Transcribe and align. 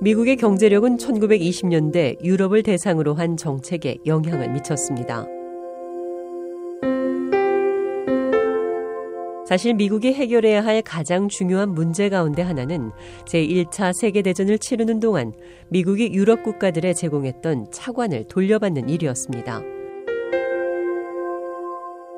미국의 0.00 0.36
경제력은 0.36 0.96
1920년대 0.96 2.22
유럽을 2.22 2.62
대상으로 2.62 3.14
한 3.14 3.36
정책에 3.36 3.96
영향을 4.06 4.48
미쳤습니다. 4.50 5.26
사실 9.44 9.74
미국이 9.74 10.12
해결해야 10.12 10.64
할 10.64 10.82
가장 10.82 11.28
중요한 11.28 11.70
문제 11.70 12.08
가운데 12.10 12.42
하나는 12.42 12.92
제1차 13.24 13.92
세계대전을 13.92 14.58
치르는 14.60 15.00
동안 15.00 15.32
미국이 15.68 16.12
유럽 16.12 16.44
국가들에 16.44 16.94
제공했던 16.94 17.72
차관을 17.72 18.28
돌려받는 18.28 18.88
일이었습니다. 18.90 19.62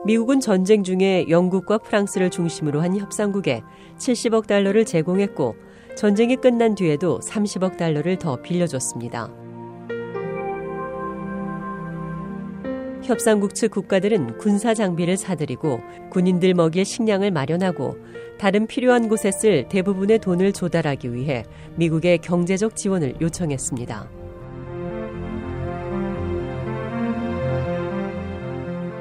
미국은 0.04 0.40
전쟁 0.40 0.82
중에 0.82 1.26
영국과 1.30 1.78
프랑스를 1.78 2.30
중심으로 2.30 2.82
한 2.82 2.98
협상국에 2.98 3.62
70억 3.98 4.46
달러를 4.46 4.84
제공했고 4.84 5.54
전쟁이 5.96 6.36
끝난 6.36 6.74
뒤에도 6.74 7.20
30억 7.20 7.76
달러를 7.76 8.16
더 8.16 8.40
빌려줬습니다. 8.40 9.30
협상국 13.02 13.54
측 13.54 13.72
국가들은 13.72 14.38
군사 14.38 14.72
장비를 14.72 15.16
사들이고 15.16 15.80
군인들 16.10 16.54
먹일 16.54 16.84
식량을 16.84 17.30
마련하고 17.30 17.96
다른 18.38 18.66
필요한 18.66 19.08
곳에 19.08 19.32
쓸 19.32 19.68
대부분의 19.68 20.20
돈을 20.20 20.52
조달하기 20.52 21.12
위해 21.12 21.44
미국의 21.76 22.18
경제적 22.18 22.76
지원을 22.76 23.16
요청했습니다. 23.20 24.08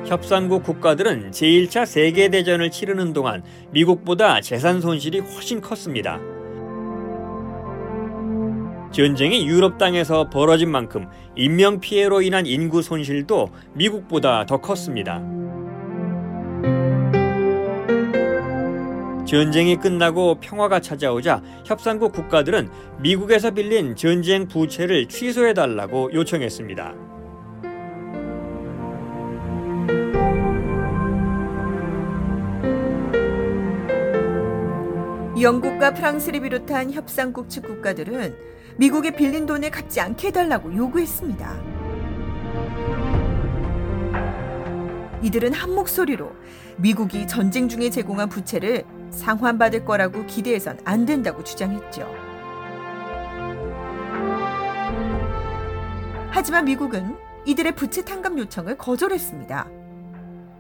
협상국 0.06 0.64
국가들은 0.64 1.30
제1차 1.30 1.86
세계대전을 1.86 2.72
치르는 2.72 3.14
동안 3.14 3.44
미국보다 3.72 4.42
재산 4.42 4.82
손실이 4.82 5.20
훨씬 5.20 5.62
컸습니다. 5.62 6.20
전쟁이 8.92 9.48
유럽 9.48 9.78
땅에서 9.78 10.30
벌어진 10.30 10.72
만큼 10.72 11.08
인명 11.36 11.80
피해로 11.80 12.22
인한 12.22 12.46
인구 12.46 12.82
손실도 12.82 13.50
미국보다 13.74 14.46
더 14.46 14.58
컸습니다. 14.58 15.22
전쟁이 19.26 19.76
끝나고 19.76 20.40
평화가 20.40 20.80
찾아오자 20.80 21.44
협상국 21.64 22.14
국가들은 22.14 22.68
미국에서 23.00 23.52
빌린 23.52 23.96
전쟁 23.96 24.48
부채를 24.48 25.08
취소해달라고 25.08 26.12
요청했습니다. 26.14 27.09
영국과 35.42 35.94
프랑스를 35.94 36.42
비롯한 36.42 36.92
협상국 36.92 37.50
측 37.50 37.64
국가들은 37.64 38.36
미국에 38.78 39.12
빌린 39.12 39.46
돈을 39.46 39.72
갚지 39.72 40.02
않게 40.02 40.28
해달라고 40.30 40.76
요구했습니다. 40.76 41.80
이들은 45.22 45.54
한 45.54 45.76
목소리로 45.76 46.32
미국이 46.78 47.28
전쟁 47.28 47.70
중에 47.70 47.90
제공한 47.90 48.28
부채를 48.30 48.86
상환받을 49.12 49.86
거라고 49.86 50.26
기대해선 50.26 50.80
안 50.86 51.06
된다고 51.06 51.44
주장했죠. 51.44 52.08
하지만 56.32 56.66
미국은 56.66 57.16
이들의 57.46 57.76
부채 57.76 58.04
탕감 58.04 58.38
요청을 58.40 58.78
거절했습니다. 58.78 59.70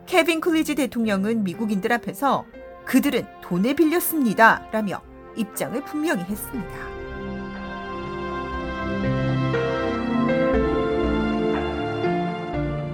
케빈 0.05 0.41
클리지 0.41 0.75
대통령은 0.75 1.43
미국인들 1.43 1.93
앞에서 1.93 2.45
그들은 2.89 3.23
돈을 3.41 3.75
빌렸습니다. 3.75 4.67
라며 4.71 4.99
입장을 5.35 5.79
분명히 5.85 6.23
했습니다. 6.23 6.73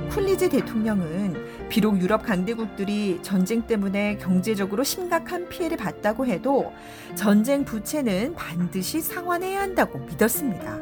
쿨리지 0.10 0.50
대통령은 0.50 1.70
비록 1.70 1.98
유럽 2.02 2.24
강대국들이 2.24 3.20
전쟁 3.22 3.62
때문에 3.62 4.18
경제적으로 4.18 4.84
심각한 4.84 5.48
피해를 5.48 5.78
봤다고 5.78 6.26
해도 6.26 6.74
전쟁 7.16 7.64
부채는 7.64 8.36
반드시 8.36 9.00
상환해야 9.00 9.62
한다고 9.62 10.00
믿었습니다. 10.00 10.78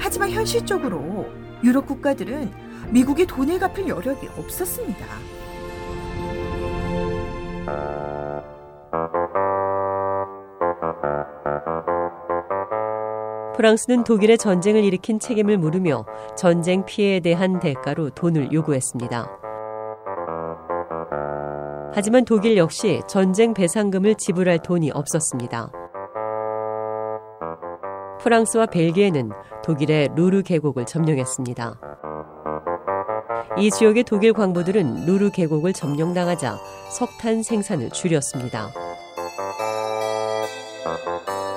하지만 0.00 0.30
현실적으로 0.30 1.30
유럽 1.62 1.86
국가들은 1.86 2.67
미국의 2.90 3.26
돈을 3.26 3.58
갚을 3.58 3.88
여력이 3.88 4.28
없었습니다. 4.36 5.06
프랑스는 13.56 14.04
독일의 14.04 14.38
전쟁을 14.38 14.84
일으킨 14.84 15.18
책임을 15.18 15.58
물으며 15.58 16.06
전쟁 16.36 16.84
피해에 16.84 17.18
대한 17.18 17.58
대가로 17.58 18.10
돈을 18.10 18.52
요구했습니다. 18.52 19.28
하지만 21.92 22.24
독일 22.24 22.56
역시 22.56 23.00
전쟁 23.08 23.54
배상금을 23.54 24.14
지불할 24.14 24.60
돈이 24.60 24.92
없었습니다. 24.92 25.72
프랑스와 28.20 28.66
벨기에는 28.66 29.30
독일의 29.64 30.10
루르 30.14 30.42
계곡을 30.42 30.86
점령했습니다. 30.86 31.80
이 33.60 33.70
지역의 33.70 34.04
독일 34.04 34.32
광부들은 34.34 35.06
루르 35.06 35.30
계곡을 35.30 35.72
점령당하자 35.72 36.60
석탄 36.90 37.42
생산을 37.42 37.90
줄였습니다. 37.90 38.72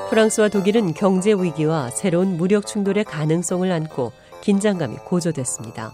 프랑스와 0.10 0.50
독일은 0.50 0.94
경제 0.94 1.32
위기와 1.32 1.90
새로운 1.92 2.38
무력 2.38 2.66
충돌의 2.66 3.04
가능성을 3.06 3.72
안고 3.72 4.12
긴장감이 4.42 4.98
고조됐습니다. 5.06 5.94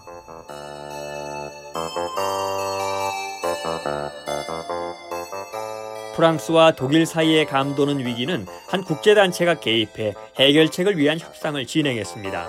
프랑스와 6.16 6.72
독일 6.72 7.06
사이의 7.06 7.46
감도는 7.46 8.00
위기는 8.00 8.44
한 8.66 8.82
국제단체가 8.82 9.60
개입해 9.60 10.14
해결책을 10.36 10.96
위한 10.96 11.20
협상을 11.20 11.64
진행했습니다. 11.64 12.48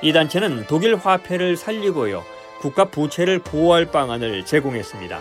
이 0.00 0.12
단체는 0.12 0.66
독일 0.68 0.94
화폐를 0.96 1.56
살리고요. 1.56 2.24
국가 2.60 2.84
부채를 2.84 3.40
보호할 3.40 3.86
방안을 3.86 4.44
제공했습니다. 4.44 5.20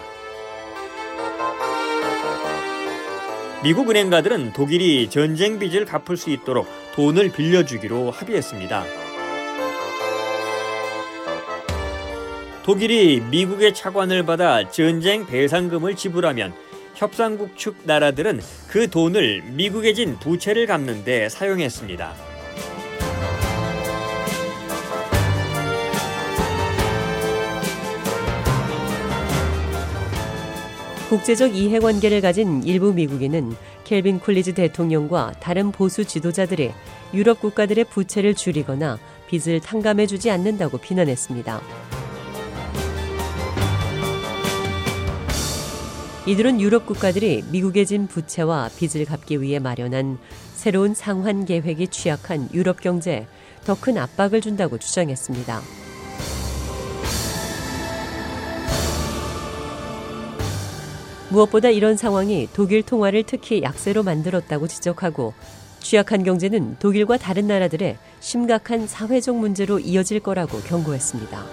미국 3.64 3.90
은행가들은 3.90 4.54
독일이 4.54 5.10
전쟁 5.10 5.58
빚을 5.58 5.86
갚을 5.86 6.16
수 6.16 6.30
있도록 6.30 6.68
돈을 6.94 7.32
빌려주기로 7.32 8.12
합의했습니다. 8.12 8.84
독일이 12.64 13.22
미국의 13.22 13.74
차관을 13.74 14.26
받아 14.26 14.70
전쟁 14.70 15.26
배상금을 15.26 15.96
지불하면 15.96 16.54
협상국 16.96 17.58
측 17.58 17.78
나라들은 17.84 18.42
그 18.68 18.90
돈을 18.90 19.42
미국에 19.54 19.94
진 19.94 20.20
부채를 20.20 20.68
갚는 20.68 21.04
데 21.04 21.30
사용했습니다. 21.30 22.27
국제적 31.10 31.56
이해관계를 31.56 32.20
가진 32.20 32.64
일부 32.64 32.92
미국인은 32.92 33.56
켈빈 33.86 34.20
쿨리즈 34.20 34.54
대통령과 34.54 35.36
다른 35.40 35.72
보수 35.72 36.04
지도자들이 36.04 36.74
유럽 37.14 37.40
국가들의 37.40 37.86
부채를 37.86 38.36
줄이거나 38.36 39.00
빚을 39.30 39.62
탕감해주지 39.62 40.30
않는다고 40.30 40.78
비난했습니다. 40.78 41.62
이들은 46.26 46.60
유럽 46.60 46.86
국가들이 46.86 47.46
미국에 47.52 47.86
진 47.86 48.08
부채와 48.08 48.70
빚을 48.78 49.06
갚기 49.06 49.42
위해 49.42 49.60
마련한 49.60 50.18
새로운 50.56 50.94
상환 50.94 51.46
계획이 51.46 51.88
취약한 51.88 52.50
유럽 52.54 52.82
경제에 52.82 53.28
더 53.66 53.76
큰 53.76 53.98
압박을 53.98 54.42
준다고 54.42 54.78
주장했습니다. 54.78 55.87
무엇보다 61.30 61.70
이런 61.70 61.98
상황이 61.98 62.48
독일 62.54 62.84
통화를 62.84 63.24
특히 63.24 63.62
약세로 63.62 64.04
만들었다고 64.04 64.68
지적하고 64.68 65.34
취약한 65.80 66.24
경제는 66.24 66.78
독일과 66.80 67.18
다른 67.18 67.48
나라들의 67.48 67.98
심각한 68.20 68.88
사회적 68.88 69.38
문제로 69.38 69.80
이어질 69.80 70.20
거라고 70.22 70.60
경고했습니다. 70.60 71.46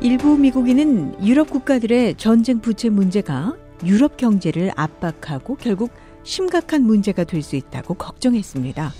일부 0.00 0.36
미국인은 0.36 1.24
유럽 1.24 1.48
국가들의 1.50 2.16
전쟁 2.16 2.60
부채 2.60 2.88
문제가 2.88 3.54
유럽 3.84 4.16
경제를 4.16 4.72
압박하고 4.74 5.56
결국 5.56 5.90
심각한 6.24 6.82
문제가 6.84 7.24
될 7.24 7.42
수 7.42 7.56
있다고 7.56 7.94
걱정했습니다. 7.94 8.92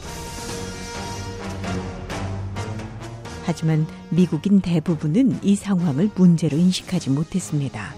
하지만 3.44 3.86
미국인 4.10 4.60
대부분은 4.60 5.40
이 5.42 5.54
상황을 5.54 6.10
문제로 6.16 6.56
인식하지 6.56 7.10
못했습니다. 7.10 7.94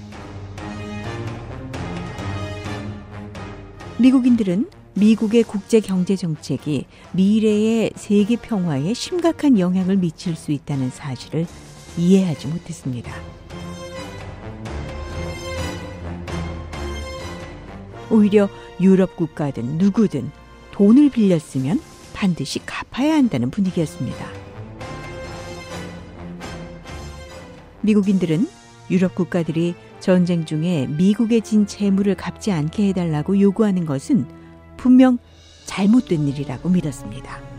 미국인들은 3.99 4.69
미국의 4.95 5.45
국제 5.45 5.81
경제 5.81 6.17
정책이 6.17 6.87
미래의 7.13 7.93
세계 7.97 8.37
평화에 8.37 8.93
심각한 8.95 9.59
영향을 9.59 9.97
미칠 9.97 10.37
수 10.37 10.53
있다는 10.53 10.91
사실을 10.91 11.47
이해하지 11.97 12.49
못했습니다. 12.49 13.13
오히려 18.11 18.49
유럽 18.81 19.17
국가든 19.17 19.79
누구든 19.79 20.31
돈을 20.73 21.11
빌렸으면 21.11 21.81
반드시 22.13 22.61
갚아야 22.65 23.15
한다는 23.15 23.51
분위기였습니다. 23.51 24.27
미국인들은 27.83 28.49
유럽 28.91 29.15
국가들이 29.15 29.75
전쟁 30.01 30.45
중에 30.45 30.87
미국의 30.87 31.43
진 31.43 31.67
재물을 31.67 32.15
갚지 32.15 32.53
않게 32.53 32.89
해달라고 32.89 33.41
요구하는 33.41 33.87
것은 33.87 34.27
분명 34.77 35.19
잘못된 35.67 36.29
일이라고 36.29 36.69
믿었습니다. 36.69 37.54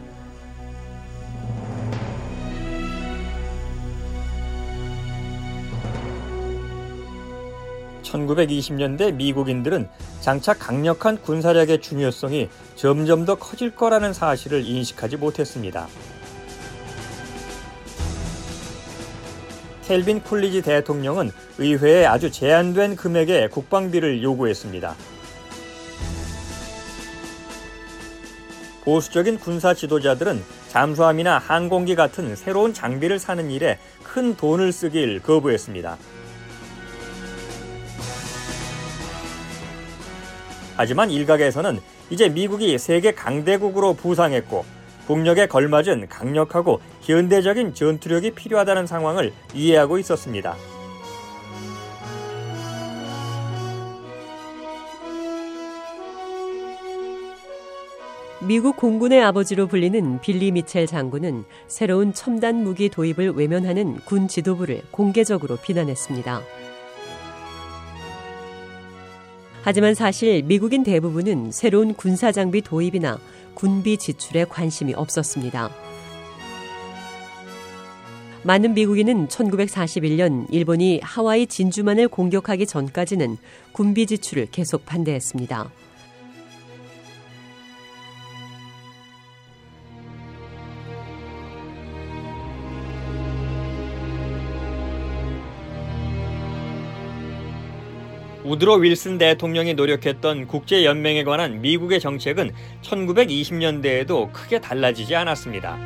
1920년대 8.15 9.13
미국인들은 9.13 9.87
장차 10.21 10.53
강력한 10.53 11.21
군사력의 11.21 11.81
중요성이 11.81 12.49
점점 12.75 13.25
더 13.25 13.35
커질 13.35 13.75
거라는 13.75 14.13
사실을 14.13 14.65
인식하지 14.65 15.17
못했습니다. 15.17 15.87
켈빈 19.83 20.21
쿨리지 20.21 20.63
대통령은 20.63 21.31
의회에 21.59 22.05
아주 22.05 22.31
제한된 22.31 22.95
금액의 22.95 23.49
국방비를 23.51 24.23
요구했습니다. 24.23 24.95
보수적인 28.83 29.39
군사 29.39 29.73
지도자들은 29.73 30.43
잠수함이나 30.69 31.39
항공기 31.39 31.95
같은 31.95 32.35
새로운 32.35 32.73
장비를 32.73 33.17
사는 33.17 33.49
일에 33.49 33.79
큰 34.03 34.35
돈을 34.35 34.71
쓰길 34.71 35.21
거부했습니다. 35.21 35.97
하지만 40.75 41.09
일각에서는 41.11 41.79
이제 42.09 42.29
미국이 42.29 42.77
세계 42.77 43.13
강대국으로 43.13 43.93
부상했고 43.93 44.65
국력에 45.07 45.47
걸맞은 45.47 46.07
강력하고 46.09 46.81
현대적인 47.01 47.73
전투력이 47.73 48.31
필요하다는 48.31 48.87
상황을 48.87 49.31
이해하고 49.53 49.99
있었습니다. 49.99 50.55
미국 58.41 58.77
공군의 58.77 59.23
아버지로 59.23 59.65
불리는 59.65 60.19
빌리 60.21 60.51
미첼 60.51 60.85
장군은 60.85 61.45
새로운 61.67 62.13
첨단 62.13 62.63
무기 62.63 62.89
도입을 62.89 63.31
외면하는 63.31 63.95
군 64.05 64.27
지도부를 64.27 64.81
공개적으로 64.91 65.57
비난했습니다. 65.57 66.41
하지만 69.65 69.95
사실 69.95 70.43
미국인 70.43 70.83
대부분은 70.83 71.51
새로운 71.51 71.95
군사 71.95 72.31
장비 72.31 72.61
도입이나 72.61 73.17
군비 73.55 73.97
지출에 73.97 74.45
관심이 74.45 74.93
없었습니다. 74.93 75.71
많은 78.43 78.75
미국인은 78.75 79.27
1941년 79.27 80.45
일본이 80.51 80.99
하와이 81.01 81.47
진주만을 81.47 82.09
공격하기 82.09 82.67
전까지는 82.67 83.37
군비 83.71 84.05
지출을 84.05 84.49
계속 84.51 84.85
반대했습니다. 84.85 85.71
우드로 98.55 98.75
윌슨 98.75 99.17
대통령이 99.17 99.73
노력했던 99.73 100.47
국제연맹에 100.47 101.25
관한 101.25 101.61
미국의 101.61 101.99
정책은 101.99 102.51
1920년대에도 102.83 104.31
크게 104.31 104.61
달라지지 104.61 105.13
않았습니다. 105.13 105.77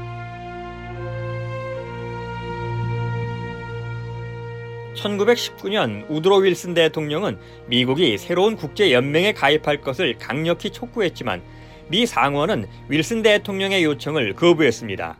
1919년 4.95 6.05
우드로 6.09 6.37
윌슨 6.37 6.75
대통령은 6.75 7.39
미국이 7.67 8.17
새로운 8.19 8.55
국제연맹에 8.55 9.33
가입할 9.33 9.81
것을 9.81 10.17
강력히 10.19 10.69
촉구했지만 10.69 11.41
미 11.87 12.05
상원은 12.05 12.67
윌슨 12.87 13.23
대통령의 13.23 13.83
요청을 13.83 14.33
거부했습니다. 14.35 15.17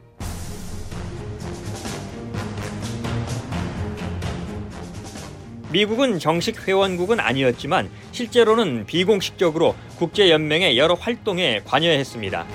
미국은 5.72 6.18
정식 6.18 6.68
회원국은 6.68 7.20
아니었지만 7.20 7.92
실제로는 8.12 8.88
비공식적으로 8.88 9.76
국제연맹의 9.98 10.80
여러 10.80 10.96
활동에 10.96 11.62
관여했습니다. 11.64 12.48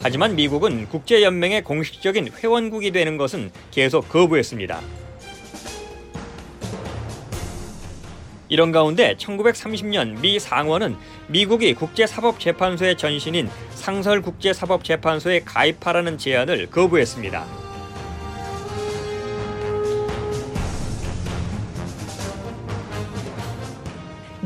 하지만 0.00 0.36
미국은 0.36 0.88
국제연맹의 0.88 1.64
공식적인 1.64 2.28
회원국이 2.38 2.92
되는 2.92 3.16
것은 3.16 3.50
계속 3.72 4.08
거부했습니다. 4.08 4.80
이런 8.48 8.70
가운데 8.70 9.16
1930년 9.16 10.20
미 10.20 10.38
상원은 10.38 10.94
미국이 11.26 11.74
국제사법재판소의 11.74 12.96
전신인 12.96 13.50
상설국제사법재판소에 13.74 15.40
가입하라는 15.40 16.18
제안을 16.18 16.70
거부했습니다. 16.70 17.65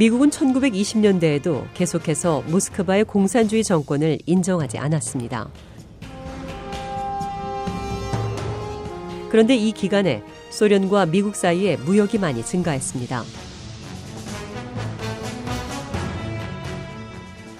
미국은 0.00 0.30
1920년대에도 0.30 1.66
계속해서 1.74 2.42
모스크바의 2.48 3.04
공산주의 3.04 3.62
정권을 3.62 4.16
인정하지 4.24 4.78
않았습니다. 4.78 5.50
그런데 9.28 9.54
이 9.56 9.72
기간에 9.72 10.22
소련과 10.48 11.04
미국 11.04 11.36
사이에 11.36 11.76
무역이 11.76 12.16
많이 12.16 12.42
증가했습니다. 12.42 13.24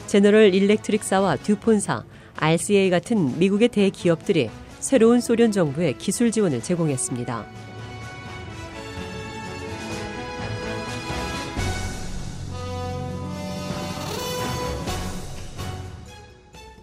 제너럴 0.06 0.54
일렉트릭사와 0.54 1.36
듀폰사, 1.36 2.04
RCA 2.36 2.88
같은 2.88 3.38
미국의 3.38 3.68
대기업들이 3.68 4.48
새로운 4.78 5.20
소련 5.20 5.52
정부에 5.52 5.92
기술 5.92 6.32
지원을 6.32 6.62
제공했습니다. 6.62 7.59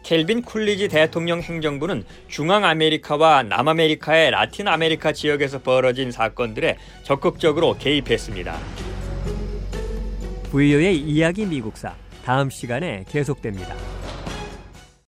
켈빈 0.08 0.42
쿨리지 0.44 0.88
대통령 0.88 1.42
행정부는 1.42 2.06
중앙아메리카와 2.30 3.44
남아메리카의 3.44 4.32
라틴 4.32 4.70
아메리카 4.70 5.12
지역에서 5.12 5.60
벌어진 5.60 6.12
사건들에 6.12 6.78
적극적으로 7.04 7.76
개입했습니다. 7.78 8.58
VOA 10.50 10.96
이야기 10.96 11.46
미국사 11.46 11.94
다음 12.24 12.50
시간에 12.50 13.04
계속됩니다. 13.10 13.76